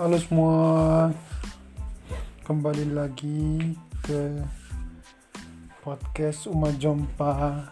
[0.00, 0.64] Halo semua,
[2.48, 4.40] kembali lagi ke
[5.84, 7.68] podcast Uma Jompa.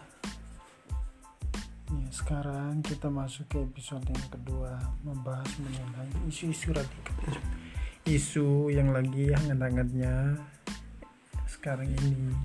[1.89, 4.77] Ya, sekarang kita masuk ke episode yang kedua,
[5.09, 7.49] membahas mengenai isu-isu radikalisme,
[8.05, 10.37] isu yang lagi hangat-hangatnya
[11.49, 12.37] sekarang ini.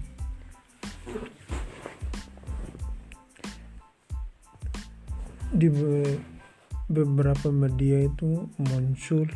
[5.51, 6.23] Di be-
[6.87, 9.27] beberapa media itu muncul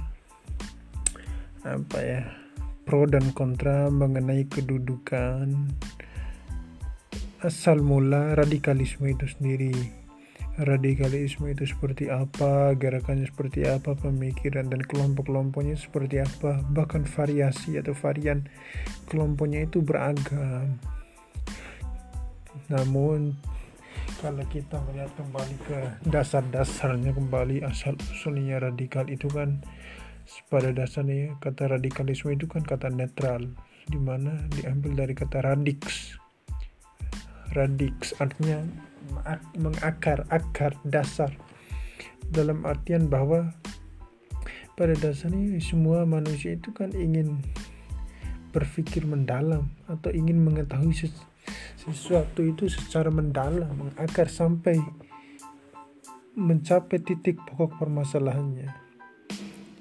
[1.75, 2.21] apa ya
[2.87, 5.51] pro dan kontra mengenai kedudukan
[7.43, 9.75] asal mula radikalisme itu sendiri.
[10.57, 17.93] Radikalisme itu seperti apa gerakannya seperti apa pemikiran dan kelompok-kelompoknya seperti apa bahkan variasi atau
[17.93, 18.49] varian
[19.05, 20.81] kelompoknya itu beragam.
[22.73, 23.37] Namun
[24.17, 29.61] kalau kita melihat kembali ke dasar-dasarnya kembali asal usulnya radikal itu kan
[30.51, 33.47] pada dasarnya kata radikalisme itu kan kata netral
[33.87, 36.15] di mana diambil dari kata radix
[37.55, 38.59] radix artinya
[39.55, 41.31] mengakar akar dasar.
[42.27, 43.55] Dalam artian bahwa
[44.75, 47.39] pada dasarnya semua manusia itu kan ingin
[48.51, 50.91] berpikir mendalam atau ingin mengetahui
[51.79, 54.75] sesuatu itu secara mendalam mengakar sampai
[56.35, 58.86] mencapai titik pokok permasalahannya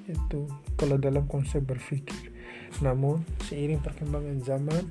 [0.06, 0.46] itu
[0.78, 2.32] kalau dalam konsep berpikir
[2.80, 4.84] namun seiring perkembangan zaman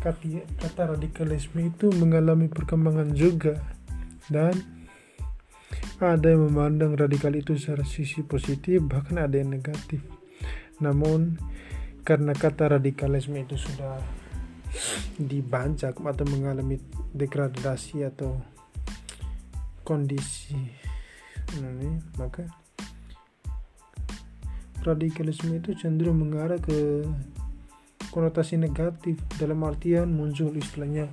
[0.00, 3.60] kata, radikalisme itu mengalami perkembangan juga
[4.28, 4.54] dan
[5.96, 10.04] ada yang memandang radikal itu secara sisi positif bahkan ada yang negatif.
[10.84, 11.40] Namun
[12.04, 13.96] karena kata radikalisme itu sudah
[15.16, 16.76] dibajak atau mengalami
[17.16, 18.36] degradasi atau
[19.80, 20.58] kondisi
[21.56, 22.44] ini maka
[24.86, 27.02] radikalisme itu cenderung mengarah ke
[28.14, 31.10] konotasi negatif dalam artian muncul istilahnya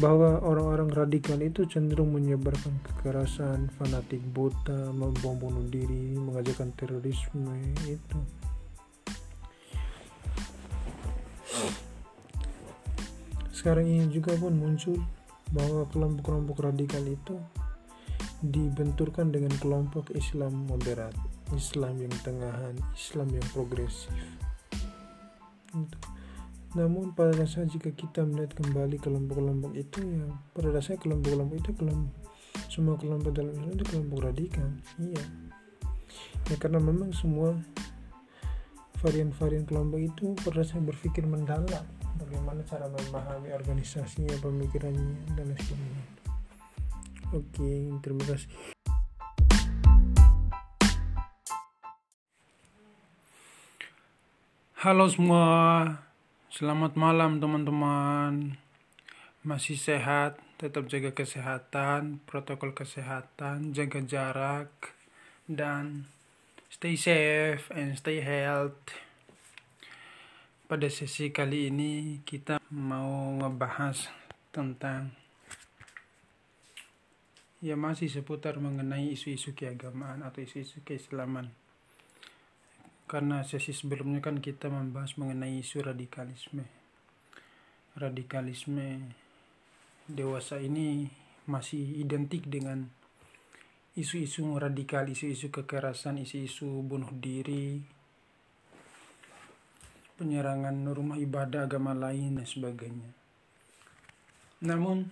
[0.00, 7.52] bahwa orang-orang radikal itu cenderung menyebarkan kekerasan, fanatik buta, membom bunuh diri, mengajarkan terorisme
[7.84, 8.20] itu.
[13.58, 15.02] sekarang ini juga pun muncul
[15.50, 17.42] bahwa kelompok-kelompok radikal itu
[18.38, 21.10] dibenturkan dengan kelompok Islam moderat,
[21.56, 24.12] Islam yang tengahan, Islam yang progresif.
[26.76, 32.14] Namun pada dasarnya jika kita melihat kembali kelompok-kelompok itu ya pada dasarnya kelompok-kelompok itu kelompok
[32.68, 34.68] semua kelompok dalam Islam itu kelompok radikal.
[35.00, 35.24] Iya.
[36.52, 37.56] Ya karena memang semua
[39.00, 41.84] varian-varian kelompok itu pada dasarnya berpikir mendalam
[42.18, 46.04] bagaimana cara memahami organisasinya, pemikirannya, dan lain sebagainya.
[47.30, 47.72] Oke,
[48.02, 48.77] terima kasih.
[54.78, 55.90] Halo semua,
[56.54, 58.62] selamat malam teman-teman.
[59.42, 64.70] Masih sehat, tetap jaga kesehatan, protokol kesehatan, jaga jarak,
[65.50, 66.06] dan
[66.70, 68.94] stay safe and stay healthy.
[70.70, 74.06] Pada sesi kali ini kita mau ngebahas
[74.54, 75.10] tentang
[77.58, 81.50] ya masih seputar mengenai isu-isu keagamaan atau isu-isu keislaman.
[83.08, 86.68] Karena sesi sebelumnya kan kita membahas mengenai isu radikalisme.
[87.96, 89.16] Radikalisme
[90.04, 91.08] dewasa ini
[91.48, 92.84] masih identik dengan
[93.96, 97.80] isu-isu radikal, isu-isu kekerasan, isu-isu bunuh diri,
[100.20, 103.10] penyerangan rumah ibadah agama lain dan sebagainya.
[104.66, 105.06] Namun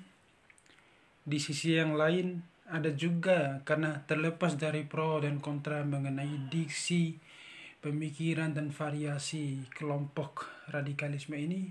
[1.27, 7.15] di sisi yang lain ada juga karena terlepas dari pro dan kontra mengenai diksi,
[7.81, 11.71] pemikiran dan variasi kelompok radikalisme ini.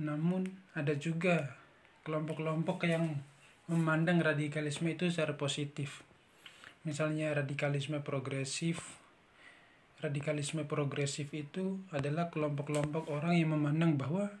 [0.00, 1.56] Namun ada juga
[2.06, 3.20] kelompok-kelompok yang
[3.70, 6.02] memandang radikalisme itu secara positif.
[6.82, 8.98] Misalnya radikalisme progresif,
[10.00, 14.32] radikalisme progresif itu adalah kelompok-kelompok orang yang memandang bahwa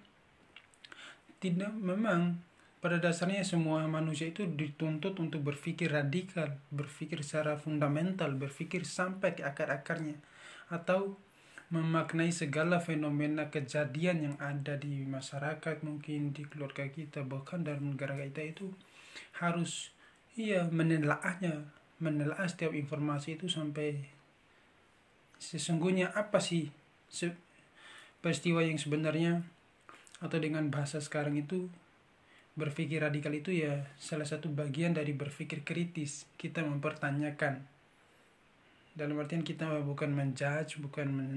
[1.40, 2.40] tidak memang
[2.80, 9.44] pada dasarnya semua manusia itu dituntut untuk berpikir radikal, berpikir secara fundamental, berpikir sampai ke
[9.44, 10.16] akar-akarnya
[10.72, 11.20] atau
[11.70, 18.18] memaknai segala fenomena kejadian yang ada di masyarakat mungkin di keluarga kita bahkan dalam negara
[18.18, 18.66] kita itu
[19.38, 19.94] harus
[20.34, 21.70] iya menelaahnya
[22.02, 24.02] menelaah setiap informasi itu sampai
[25.38, 26.74] sesungguhnya apa sih
[28.18, 29.46] peristiwa yang sebenarnya
[30.18, 31.70] atau dengan bahasa sekarang itu
[32.58, 36.26] berpikir radikal itu ya salah satu bagian dari berpikir kritis.
[36.34, 37.62] Kita mempertanyakan.
[38.94, 41.32] Dalam artian kita bukan menjudge bukan men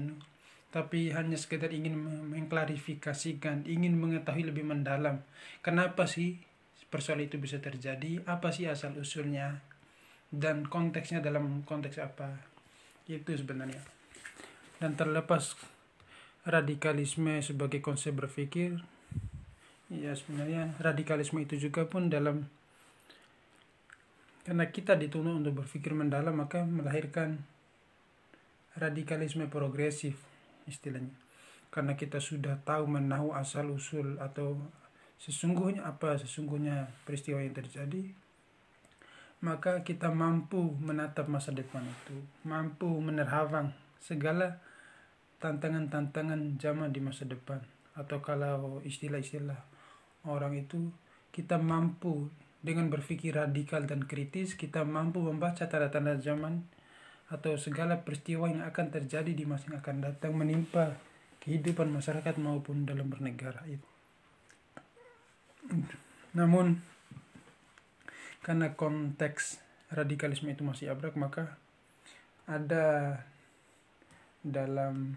[0.74, 1.94] tapi hanya sekedar ingin
[2.34, 5.22] mengklarifikasikan ingin mengetahui lebih mendalam.
[5.62, 6.42] Kenapa sih
[6.90, 8.26] persoalan itu bisa terjadi?
[8.26, 9.62] Apa sih asal usulnya?
[10.34, 12.42] Dan konteksnya dalam konteks apa?
[13.06, 13.78] Itu sebenarnya.
[14.82, 15.54] Dan terlepas
[16.42, 18.82] radikalisme sebagai konsep berpikir
[19.92, 22.48] ya sebenarnya radikalisme itu juga pun dalam
[24.44, 27.40] karena kita dituntut untuk berpikir mendalam maka melahirkan
[28.76, 30.20] radikalisme progresif
[30.68, 31.12] istilahnya.
[31.72, 34.60] Karena kita sudah tahu menahu asal usul atau
[35.18, 38.12] sesungguhnya apa sesungguhnya peristiwa yang terjadi
[39.44, 42.16] maka kita mampu menatap masa depan itu
[42.48, 44.60] mampu menerhawang segala
[45.44, 47.60] tantangan-tantangan zaman di masa depan.
[47.92, 49.73] Atau kalau istilah-istilah
[50.28, 50.90] orang itu
[51.34, 52.30] kita mampu
[52.64, 56.64] dengan berpikir radikal dan kritis kita mampu membaca tanda-tanda zaman
[57.28, 60.96] atau segala peristiwa yang akan terjadi di masa yang akan datang menimpa
[61.44, 63.88] kehidupan masyarakat maupun dalam bernegara itu.
[66.36, 66.80] Namun
[68.44, 71.56] karena konteks radikalisme itu masih abrak maka
[72.44, 73.16] ada
[74.44, 75.16] dalam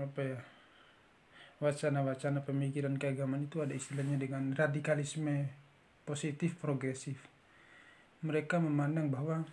[0.00, 0.40] apa ya
[1.60, 5.52] wacana-wacana pemikiran keagamaan itu ada istilahnya dengan radikalisme
[6.08, 7.20] positif progresif.
[8.24, 9.44] Mereka memandang bahwa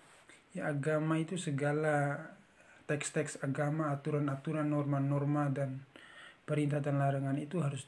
[0.55, 2.31] ya agama itu segala
[2.87, 5.83] teks-teks agama aturan-aturan norma-norma dan
[6.47, 7.83] perintah dan larangan itu harus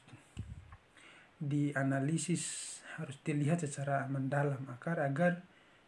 [1.40, 5.32] dianalisis harus dilihat secara mendalam agar agar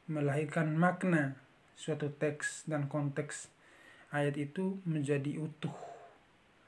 [0.09, 1.37] melahirkan makna
[1.77, 3.53] suatu teks dan konteks
[4.09, 5.92] ayat itu menjadi utuh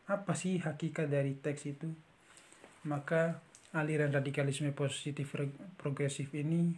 [0.05, 1.89] apa sih hakikat dari teks itu
[2.85, 3.41] maka
[3.73, 5.33] aliran radikalisme positif
[5.81, 6.77] progresif ini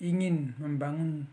[0.00, 1.28] ingin membangun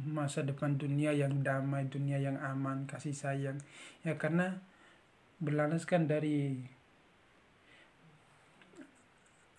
[0.00, 3.60] masa depan dunia yang damai, dunia yang aman, kasih sayang.
[4.00, 4.56] Ya karena
[5.44, 6.56] berlandaskan dari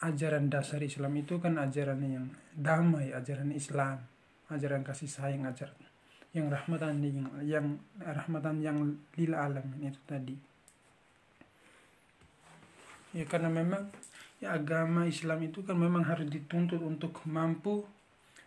[0.01, 2.27] ajaran dasar Islam itu kan ajaran yang
[2.57, 4.01] damai, ajaran Islam,
[4.49, 5.90] ajaran kasih sayang, ajaran
[6.31, 7.65] yang rahmatan yang, yang
[7.99, 8.77] rahmatan yang
[9.19, 10.35] lil alam itu tadi.
[13.11, 13.91] Ya karena memang
[14.39, 17.83] ya agama Islam itu kan memang harus dituntut untuk mampu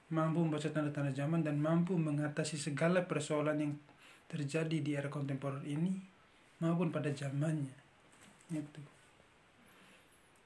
[0.08, 3.72] mampu membaca tanda-tanda zaman dan mampu mengatasi segala persoalan yang
[4.28, 5.92] terjadi di era kontemporer ini
[6.64, 7.72] maupun pada zamannya.
[8.52, 8.80] Itu.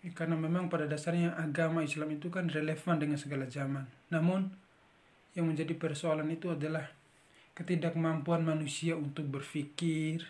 [0.02, 3.86] Ya, karena memang pada dasarnya agama Islam itu kan relevan dengan segala zaman.
[4.14, 4.50] Namun
[5.34, 6.97] yang menjadi persoalan itu adalah
[7.58, 10.22] ketidakmampuan manusia untuk berpikir,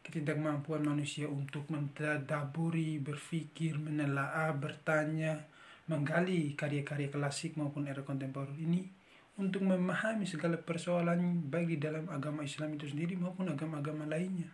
[0.00, 5.44] ketidakmampuan manusia untuk mentadaburi, berpikir, menelaah, bertanya,
[5.84, 8.88] menggali karya-karya klasik maupun era kontemporer ini
[9.36, 14.48] untuk memahami segala persoalan baik di dalam agama Islam itu sendiri maupun agama-agama lainnya.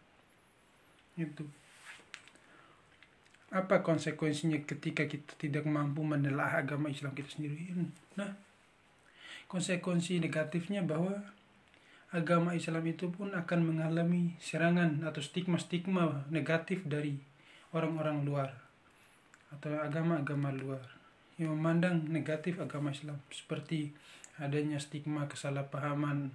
[1.15, 1.47] Itu.
[3.55, 7.79] Apa konsekuensinya ketika kita tidak mampu menelaah agama Islam kita sendiri?
[8.19, 8.35] Nah,
[9.47, 11.38] konsekuensi negatifnya bahwa
[12.09, 17.21] agama Islam itu pun akan mengalami serangan atau stigma-stigma negatif dari
[17.77, 18.51] orang-orang luar
[19.53, 20.85] atau agama-agama luar
[21.37, 23.93] yang memandang negatif agama Islam seperti
[24.41, 26.33] adanya stigma kesalahpahaman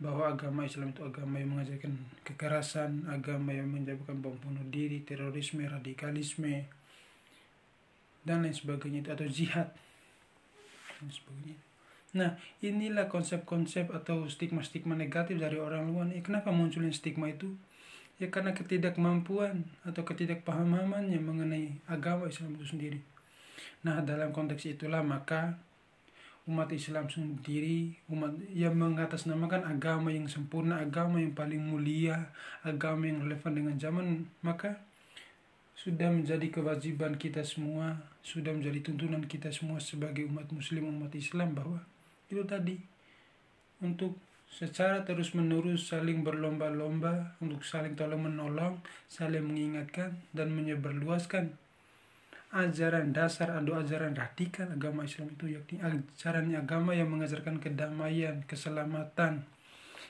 [0.00, 1.92] bahwa agama Islam itu agama yang mengajarkan
[2.24, 6.64] kekerasan, agama yang menyebabkan bom bunuh diri, terorisme, radikalisme,
[8.24, 9.68] dan lain sebagainya itu atau jihad
[10.96, 11.69] dan sebagainya.
[12.10, 16.10] Nah, inilah konsep-konsep atau stigma-stigma negatif dari orang luar.
[16.10, 17.54] Ya, kenapa munculnya stigma itu?
[18.20, 23.00] Ya karena ketidakmampuan atau ketidakpahamannya mengenai agama Islam itu sendiri.
[23.80, 25.56] Nah, dalam konteks itulah maka
[26.44, 32.28] umat Islam sendiri umat yang mengatasnamakan agama yang sempurna, agama yang paling mulia,
[32.66, 34.06] agama yang relevan dengan zaman,
[34.42, 34.82] maka
[35.78, 41.56] sudah menjadi kewajiban kita semua, sudah menjadi tuntunan kita semua sebagai umat muslim, umat Islam
[41.56, 41.80] bahwa
[42.30, 42.78] itu tadi
[43.82, 44.14] untuk
[44.46, 48.78] secara terus menerus saling berlomba-lomba untuk saling tolong menolong
[49.10, 51.54] saling mengingatkan dan menyebarluaskan
[52.50, 59.46] ajaran dasar atau ajaran radikal agama Islam itu yakni ajaran agama yang mengajarkan kedamaian, keselamatan,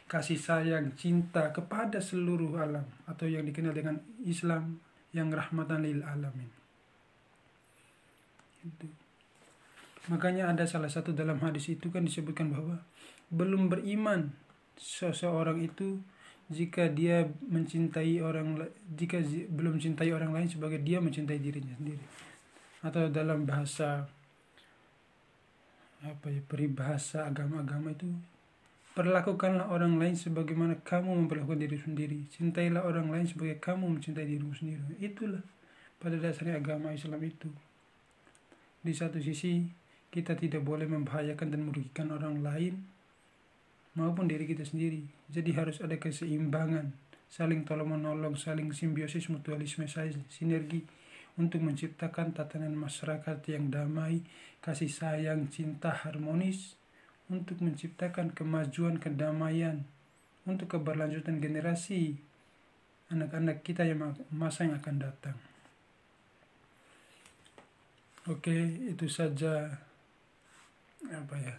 [0.08, 4.80] kasih sayang, cinta kepada seluruh alam atau yang dikenal dengan Islam
[5.12, 6.48] yang rahmatan lil alamin.
[8.64, 8.88] Itu.
[10.08, 12.80] Makanya ada salah satu dalam hadis itu kan disebutkan bahwa
[13.28, 14.32] belum beriman
[14.80, 16.00] seseorang itu
[16.50, 18.58] jika dia mencintai orang
[18.96, 19.20] jika
[19.52, 22.02] belum mencintai orang lain sebagai dia mencintai dirinya sendiri.
[22.80, 24.08] Atau dalam bahasa
[26.00, 28.08] apa ya peribahasa agama-agama itu
[28.96, 32.18] perlakukanlah orang lain sebagaimana kamu memperlakukan diri sendiri.
[32.32, 34.82] Cintailah orang lain sebagai kamu mencintai dirimu sendiri.
[34.98, 35.44] Itulah
[36.02, 37.52] pada dasarnya agama Islam itu.
[38.80, 39.79] Di satu sisi
[40.10, 42.74] kita tidak boleh membahayakan dan merugikan orang lain
[43.94, 46.90] maupun diri kita sendiri jadi harus ada keseimbangan
[47.30, 49.86] saling tolong menolong saling simbiosis mutualisme
[50.26, 50.82] sinergi
[51.40, 54.20] untuk menciptakan tatanan masyarakat yang damai,
[54.60, 56.74] kasih sayang, cinta harmonis,
[57.32, 59.86] untuk menciptakan kemajuan kedamaian,
[60.44, 62.20] untuk keberlanjutan generasi
[63.08, 65.36] anak-anak kita yang masa yang akan datang.
[68.28, 68.52] Oke,
[68.92, 69.80] itu saja
[71.08, 71.56] apa ya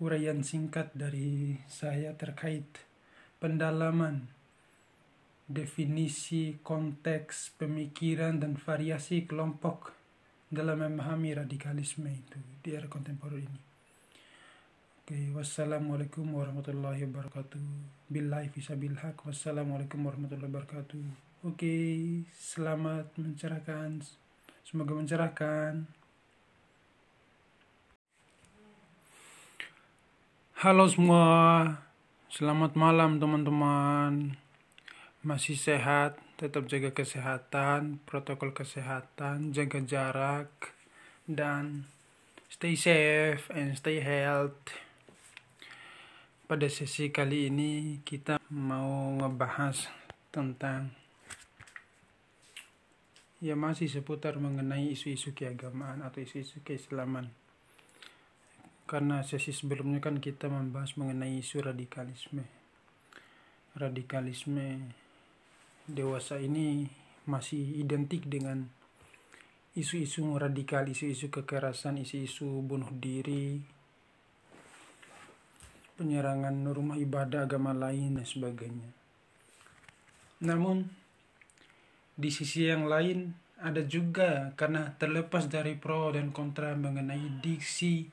[0.00, 2.64] uraian singkat dari saya terkait
[3.36, 4.32] pendalaman
[5.46, 9.94] definisi, konteks, pemikiran, dan variasi kelompok
[10.50, 13.60] dalam memahami radikalisme itu di era kontemporer ini.
[15.06, 17.62] Oke, wassalamualaikum warahmatullahi wabarakatuh.
[18.10, 19.22] Billahi fisabil haq.
[19.22, 21.04] Wassalamualaikum warahmatullahi wabarakatuh.
[21.46, 21.78] Oke,
[22.34, 24.02] selamat mencerahkan.
[24.66, 25.86] Semoga mencerahkan.
[30.56, 31.68] Halo semua.
[32.32, 34.40] Selamat malam teman-teman
[35.20, 40.48] masih sehat, tetap jaga kesehatan, protokol kesehatan, jaga jarak,
[41.28, 41.84] dan
[42.48, 44.56] stay safe and stay health.
[46.48, 49.92] Pada sesi kali ini kita mau ngebahas
[50.32, 50.88] tentang
[53.44, 57.28] ya masih seputar mengenai isu-isu keagamaan atau isu-isu keislaman.
[58.86, 62.46] Karena sesi sebelumnya kan kita membahas mengenai isu radikalisme.
[63.74, 64.94] Radikalisme
[65.90, 66.86] dewasa ini
[67.26, 68.70] masih identik dengan
[69.76, 73.60] isu-isu radikal, isu-isu kekerasan, isu-isu bunuh diri,
[75.96, 78.88] penyerangan rumah ibadah agama lain dan sebagainya.
[80.44, 80.88] Namun
[82.16, 88.08] di sisi yang lain ada juga karena terlepas dari pro dan kontra mengenai diksi,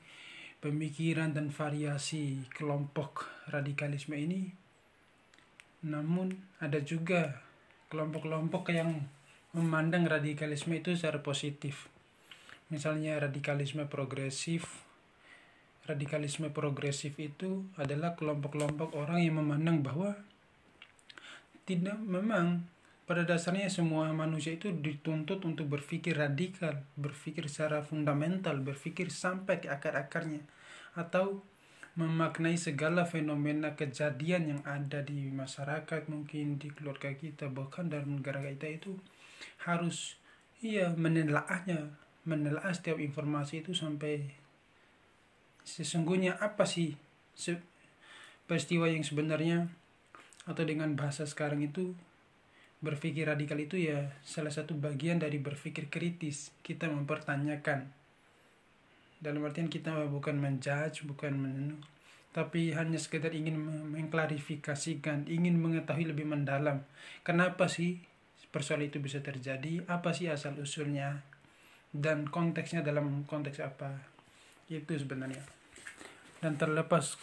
[0.64, 4.48] pemikiran dan variasi kelompok radikalisme ini.
[5.84, 7.44] Namun ada juga
[7.92, 9.04] kelompok-kelompok yang
[9.52, 11.92] memandang radikalisme itu secara positif.
[12.72, 14.80] Misalnya radikalisme progresif.
[15.84, 20.16] Radikalisme progresif itu adalah kelompok-kelompok orang yang memandang bahwa
[21.68, 22.64] tidak memang
[23.04, 29.68] pada dasarnya semua manusia itu dituntut untuk berpikir radikal, berpikir secara fundamental, berpikir sampai ke
[29.68, 30.40] akar-akarnya
[30.96, 31.44] atau
[31.94, 38.42] memaknai segala fenomena kejadian yang ada di masyarakat mungkin di keluarga kita bahkan dalam negara
[38.42, 38.98] kita itu
[39.62, 40.18] harus
[40.58, 41.94] iya menelaahnya
[42.26, 44.26] menelaah setiap informasi itu sampai
[45.62, 46.98] sesungguhnya apa sih
[48.50, 49.70] peristiwa yang sebenarnya
[50.50, 51.94] atau dengan bahasa sekarang itu
[52.84, 56.52] berpikir radikal itu ya salah satu bagian dari berpikir kritis.
[56.60, 57.88] Kita mempertanyakan.
[59.18, 61.80] Dalam artian kita bukan menjudge bukan men
[62.34, 63.54] tapi hanya sekedar ingin
[63.94, 66.82] mengklarifikasikan ingin mengetahui lebih mendalam.
[67.22, 68.02] Kenapa sih
[68.50, 69.86] persoalan itu bisa terjadi?
[69.86, 71.22] Apa sih asal usulnya
[71.94, 74.02] dan konteksnya dalam konteks apa?
[74.66, 75.46] Itu sebenarnya.
[76.42, 77.14] Dan terlepas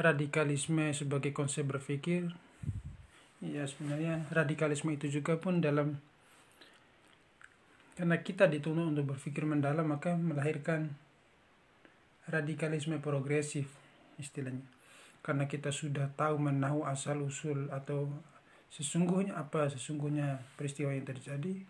[0.00, 2.32] radikalisme sebagai konsep berpikir
[3.44, 6.00] ya sebenarnya radikalisme itu juga pun dalam
[7.94, 10.90] karena kita dituntut untuk berpikir mendalam maka melahirkan
[12.26, 13.70] radikalisme progresif
[14.18, 14.64] istilahnya.
[15.24, 18.10] Karena kita sudah tahu menahu asal usul atau
[18.74, 21.62] sesungguhnya apa sesungguhnya peristiwa yang terjadi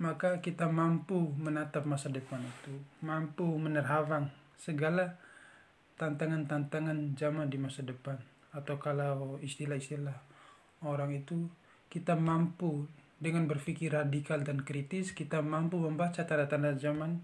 [0.00, 4.28] maka kita mampu menatap masa depan itu mampu menerhawang
[4.60, 5.16] segala
[5.96, 8.20] tantangan-tantangan zaman di masa depan
[8.52, 10.29] atau kalau istilah-istilah
[10.84, 11.48] orang itu
[11.90, 12.88] kita mampu
[13.20, 17.20] dengan berpikir radikal dan kritis kita mampu membaca tanda-tanda zaman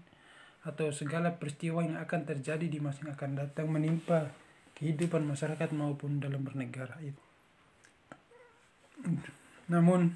[0.61, 4.29] atau segala peristiwa yang akan terjadi di masa yang akan datang menimpa
[4.77, 7.23] kehidupan masyarakat maupun dalam bernegara itu.
[9.71, 10.13] Namun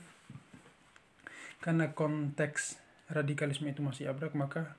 [1.64, 2.78] karena konteks
[3.10, 4.76] radikalisme itu masih abrak maka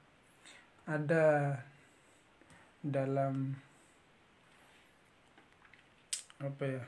[0.84, 1.56] ada
[2.82, 3.54] dalam
[6.42, 6.82] apa ya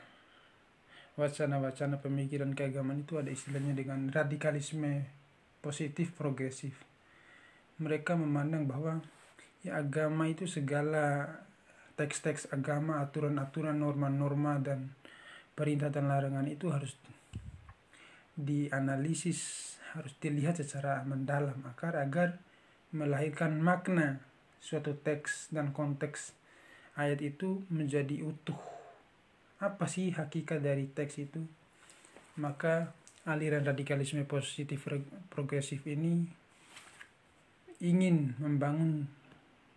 [1.15, 5.07] wacana-wacana pemikiran keagamaan itu ada istilahnya dengan radikalisme
[5.63, 6.75] positif progresif
[7.75, 9.03] mereka memandang bahwa
[9.63, 11.27] ya agama itu segala
[11.95, 14.91] teks-teks agama, aturan-aturan, norma-norma dan
[15.55, 16.95] perintah dan larangan itu harus
[18.35, 22.29] dianalisis, harus dilihat secara mendalam agar agar
[22.91, 24.19] melahirkan makna
[24.59, 26.35] suatu teks dan konteks
[26.99, 28.74] ayat itu menjadi utuh.
[29.63, 31.39] Apa sih hakikat dari teks itu?
[32.35, 32.91] Maka
[33.23, 34.83] aliran radikalisme positif
[35.31, 36.27] progresif ini
[37.79, 39.07] ingin membangun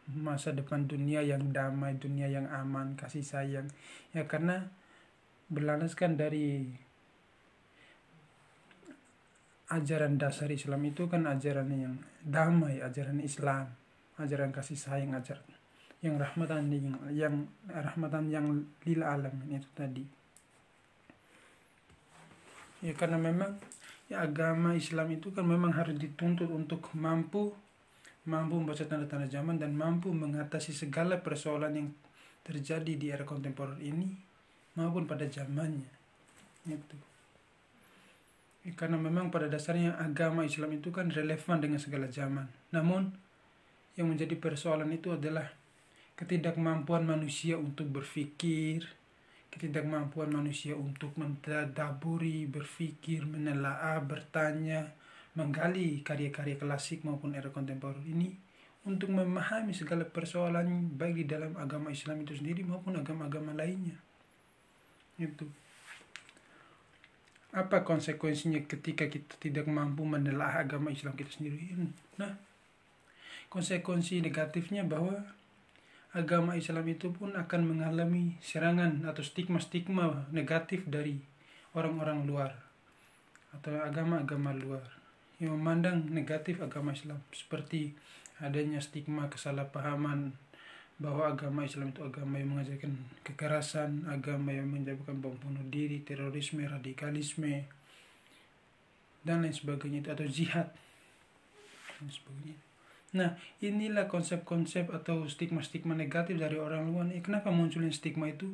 [0.09, 3.69] masa depan dunia yang damai, dunia yang aman, kasih sayang.
[4.17, 4.67] Ya karena
[5.53, 6.65] berlandaskan dari
[9.69, 11.95] ajaran dasar Islam itu kan ajaran yang
[12.25, 13.69] damai, ajaran Islam,
[14.17, 15.58] ajaran kasih sayang, ajaran
[15.99, 17.35] yang rahmatan yang, yang
[17.67, 18.47] rahmatan yang
[18.87, 20.05] lil alam itu tadi.
[22.79, 23.59] Ya karena memang
[24.07, 27.51] ya agama Islam itu kan memang harus dituntut untuk mampu
[28.29, 31.89] mampu membaca tanda-tanda zaman dan mampu mengatasi segala persoalan yang
[32.45, 34.13] terjadi di era kontemporer ini
[34.77, 35.91] maupun pada zamannya.
[36.69, 36.97] Itu.
[38.69, 42.47] Ya, karena memang pada dasarnya agama Islam itu kan relevan dengan segala zaman.
[42.71, 43.11] Namun
[43.97, 45.58] yang menjadi persoalan itu adalah
[46.19, 48.83] ketidakmampuan manusia untuk berpikir,
[49.55, 54.91] ketidakmampuan manusia untuk mentadaburi, berpikir, menelaah, bertanya,
[55.39, 58.35] menggali karya-karya klasik maupun era kontemporer ini
[58.83, 63.95] untuk memahami segala persoalan baik di dalam agama Islam itu sendiri maupun agama-agama lainnya.
[65.15, 65.47] Itu.
[67.55, 71.79] Apa konsekuensinya ketika kita tidak mampu menelaah agama Islam kita sendiri?
[72.19, 72.35] Nah,
[73.53, 75.39] konsekuensi negatifnya bahwa
[76.17, 81.21] agama Islam itu pun akan mengalami serangan atau stigma-stigma negatif dari
[81.77, 82.53] orang-orang luar
[83.53, 84.85] atau agama-agama luar
[85.39, 87.93] yang memandang negatif agama Islam seperti
[88.41, 90.33] adanya stigma kesalahpahaman
[90.99, 92.91] bahwa agama Islam itu agama yang mengajarkan
[93.23, 97.63] kekerasan, agama yang menyebabkan bom bunuh diri, terorisme, radikalisme,
[99.23, 100.69] dan lain sebagainya itu atau jihad
[101.99, 102.68] dan sebagainya.
[103.17, 107.09] Nah, inilah konsep-konsep atau stigma-stigma negatif dari orang luar.
[107.09, 108.53] Ya, kenapa munculnya stigma itu?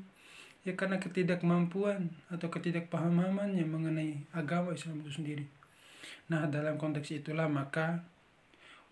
[0.64, 5.44] Ya karena ketidakmampuan atau ketidakpahamannya mengenai agama Islam itu sendiri.
[6.32, 8.00] Nah, dalam konteks itulah maka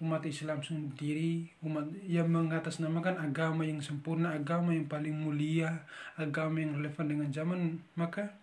[0.03, 5.87] umat Islam sendiri umat yang mengatasnamakan agama yang sempurna, agama yang paling mulia,
[6.19, 7.61] agama yang relevan dengan zaman,
[7.95, 8.35] maka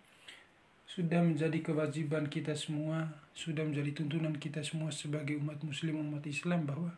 [0.88, 6.66] sudah menjadi kewajiban kita semua, sudah menjadi tuntunan kita semua sebagai umat muslim, umat Islam
[6.66, 6.90] bahwa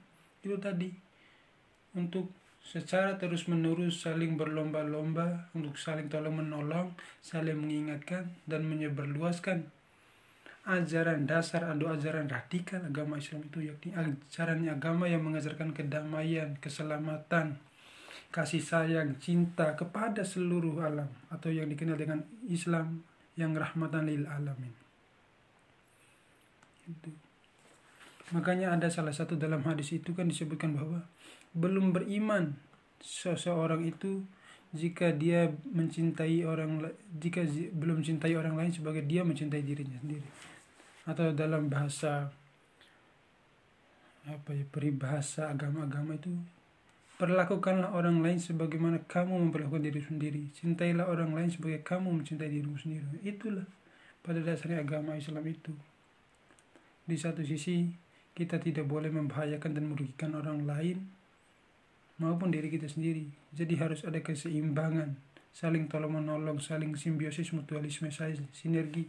[0.43, 0.91] itu tadi
[1.95, 9.71] untuk secara terus-menerus saling berlomba-lomba untuk saling tolong menolong, saling mengingatkan dan menyebarluaskan
[10.63, 17.59] ajaran dasar atau ajaran radikal agama Islam itu yakni ajaran agama yang mengajarkan kedamaian, keselamatan,
[18.31, 23.03] kasih sayang, cinta kepada seluruh alam atau yang dikenal dengan Islam
[23.35, 24.75] yang rahmatan lil alamin.
[26.87, 27.22] Itu.
[28.33, 31.05] Makanya ada salah satu dalam hadis itu kan disebutkan bahwa
[31.53, 32.57] belum beriman
[33.05, 34.25] seseorang itu
[34.73, 36.81] jika dia mencintai orang
[37.21, 37.45] jika
[37.77, 40.25] belum mencintai orang lain sebagai dia mencintai dirinya sendiri.
[41.05, 42.33] Atau dalam bahasa
[44.25, 46.33] apa ya peribahasa agama-agama itu
[47.21, 50.43] perlakukanlah orang lain sebagaimana kamu memperlakukan diri sendiri.
[50.57, 53.05] Cintailah orang lain sebagai kamu mencintai dirimu sendiri.
[53.21, 53.69] Itulah
[54.25, 55.77] pada dasarnya agama Islam itu.
[57.05, 57.93] Di satu sisi
[58.33, 60.99] kita tidak boleh membahayakan dan merugikan orang lain
[62.21, 65.17] maupun diri kita sendiri jadi harus ada keseimbangan
[65.53, 68.09] saling tolong menolong saling simbiosis mutualisme
[68.57, 69.05] sinergi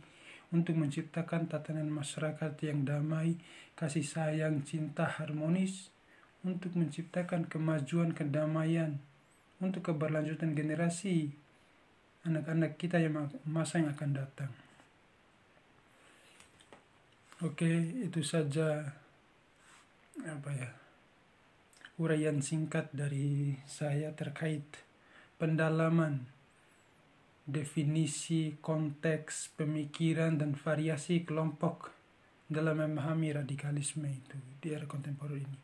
[0.54, 3.42] untuk menciptakan tatanan masyarakat yang damai,
[3.74, 5.90] kasih sayang, cinta harmonis,
[6.46, 9.02] untuk menciptakan kemajuan kedamaian,
[9.58, 11.34] untuk keberlanjutan generasi
[12.24, 14.52] anak-anak kita yang masa yang akan datang.
[17.42, 17.68] Oke,
[18.06, 18.94] itu saja
[20.21, 20.69] apa ya
[21.97, 24.65] uraian singkat dari saya terkait
[25.41, 26.30] pendalaman
[27.43, 31.91] definisi, konteks, pemikiran, dan variasi kelompok
[32.47, 35.60] dalam memahami radikalisme itu di era kontemporer ini.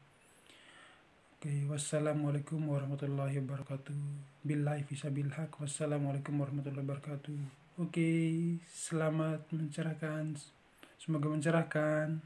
[1.39, 3.95] Oke, wassalamualaikum warahmatullahi wabarakatuh.
[4.43, 5.55] Billahi fisabilhaq.
[5.55, 7.39] Wassalamualaikum warahmatullahi wabarakatuh.
[7.79, 8.11] Oke,
[8.67, 10.35] selamat mencerahkan.
[10.99, 12.19] Semoga mencerahkan.